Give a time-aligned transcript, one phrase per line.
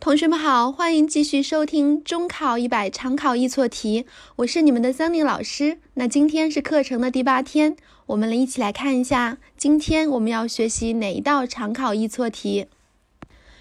[0.00, 5.78] 同学们好，欢迎继续收听中考一百常考易错题，我是你们的桑尼老师。
[5.92, 12.66] 那今天是课程的第八天，我们来一起来看一下，今天我们要学习哪一道常考易错题。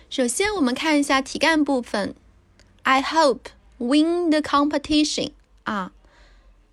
[0.10, 2.16] 首先，我们看一下题干部分。
[2.84, 3.48] I hope
[3.78, 5.32] win the competition
[5.64, 5.92] 啊，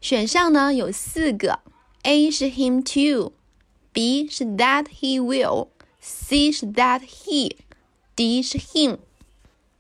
[0.00, 1.58] 选项呢有四个
[2.04, 8.98] ，A 是 him too，B 是 that he will，C 是 that he，D 是 him。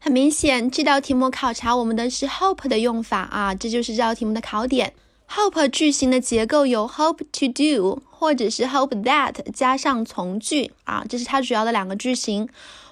[0.06, 4.92] 很明显，这道题目考察我们的是 hope 的用法啊，这就是这道题目的考点。
[5.28, 12.48] hope 句型的结构有 hope to do 或者是 hope that 加上从句啊，这是它主要的两个句型。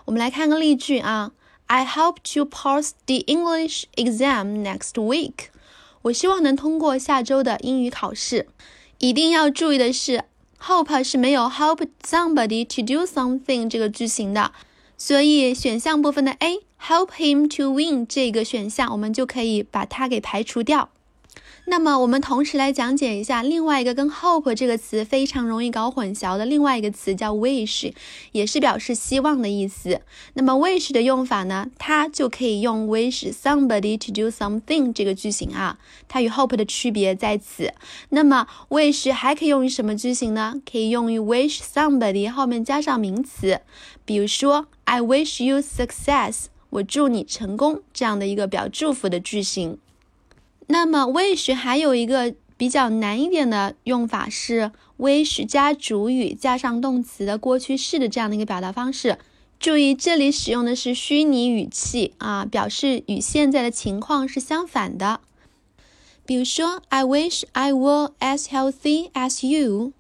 [0.07, 1.31] 我们来看个例句啊
[1.67, 5.51] ，I hope to pass the English exam next week。
[6.03, 8.49] 我希望能通过下周的英语考试。
[8.99, 10.25] 一定要注意的是
[10.61, 14.51] ，hope 是没有 hope somebody to do something 这个句型的。
[14.97, 20.91] 所以选项部分的 A help him to win 这个选项，我们就可以把它给排除掉。
[21.67, 27.91] 那么我们同时来讲解一下另外一个跟 hope 这个词非常容易搞混淆的另外一个词，叫 wish，
[28.33, 30.03] 也是表示希望的意思。
[30.35, 37.73] 那么 wish 的用法呢，它就可以用 wish somebody to do something 这个句型啊，它与 hope 的区别在此。
[38.11, 40.57] 那么 wish 还可以用于什么句型呢？
[40.71, 43.63] 可以用于 wish somebody 后面加上名词，
[44.05, 49.79] 比如说 I wish you success，我祝你成功这样的一个表祝福的句型。
[50.67, 59.19] 那么 wish 还有一个比较难一点的用法是 wish 加主语加上动词的过去式的这样的一个表达方式。
[59.61, 65.21] 注意这里使用的是虚拟语气啊，表示与现在的情况是相反的。
[66.27, 69.93] 比如说，I wish I were as healthy as you。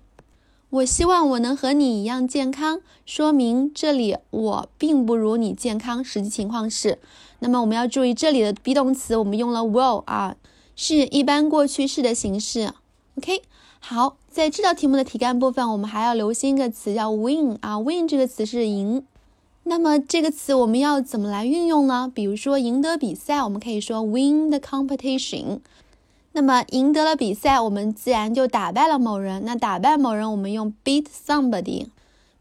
[0.75, 6.03] 我希望我能和你一样健康，说明这里我并不如你健康。
[6.03, 6.98] 实际情况是，
[7.39, 10.34] 那么我们要注意这里的 be 动词，我们用了 will 啊。
[10.75, 12.72] 是一般过去式的形式
[13.17, 13.42] ，OK。
[13.78, 19.05] 好，在这道题目的题干部分，我们还要留心一个词叫 win 啊，win 这个词是赢。
[19.63, 22.11] 那么这个词我们要怎么来运用呢？
[22.13, 25.61] 比如说赢得比赛，我们可以说 win the competition。
[26.36, 29.45] 那么赢得了比赛，我们自然就打败了某人。
[29.45, 31.86] 那打败某人，我们用 beat somebody。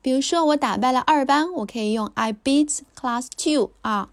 [0.01, 4.09] 比如说我打败了二班，我可以用 I beat class two 啊。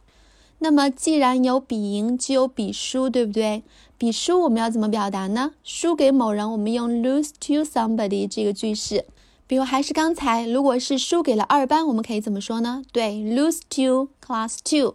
[0.59, 3.63] 那么既然有比赢，就有比输，对不对？
[3.97, 5.53] 比输我们要怎么表达呢？
[5.65, 9.07] 输给某人，我们用 lose to somebody 这个句式。
[9.47, 12.83] 比如还是刚才，如果是输给了二班，我们可以怎么说呢？
[12.93, 14.95] 对，lose to class two。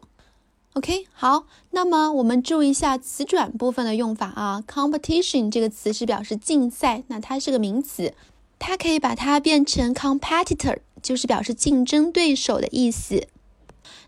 [0.76, 4.62] OK，好，那么我们注意一下词转部分的用法啊。
[4.68, 8.14] competition 这个词是表示竞赛，那它是个名词，
[8.60, 13.26] 它可以把它变成 competitor，就是表示竞争对手的意思。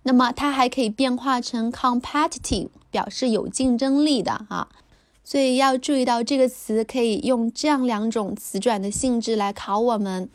[0.04, 4.68] 那么它还可以变化成 competitive，表示有竞争力的啊。
[5.24, 10.30] 所以要注意到这个词可以用这样两种词转的性质来考我们。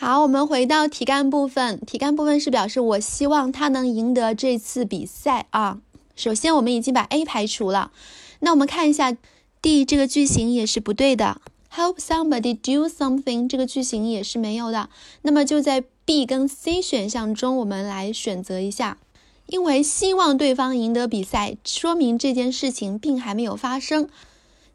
[0.00, 5.80] 好，我们回到题干部分，题干部分是表示我希望他能赢得这次比赛啊。
[6.14, 7.90] 首先我们已经把 A 排除了，
[8.38, 9.16] 那我们看一下
[9.60, 11.40] D 这个句型也是不对的
[11.74, 14.88] ，Help somebody do something 这个句型也是没有的。
[15.22, 18.98] 那么就在 B 跟 C 选项中，我们来选择一下。
[19.46, 24.08] 因为希望对方赢得比赛，说明这件事情并还没有发生。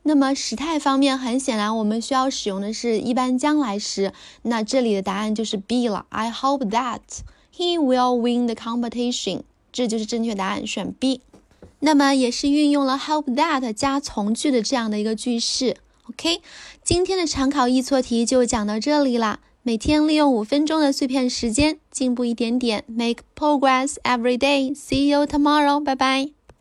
[0.03, 4.14] 那么时态方面，很显然我们需要使用的是一般将来时。
[4.41, 6.06] 那这里的答案就是 B 了。
[6.09, 7.00] I hope that
[7.56, 9.44] he will win the competition。
[9.72, 11.22] 这就是正确答案，选 B。
[11.80, 15.78] 那么也是运用了 hope that 加从句的这样的一个句式。
[16.09, 16.41] OK，
[16.84, 19.40] 今天的常考易错题就讲到这里啦。
[19.62, 24.75] 每天利用五分钟的碎片时间进步一点点，make progress every day.
[24.75, 25.81] See you tomorrow.
[25.81, 26.42] 拜拜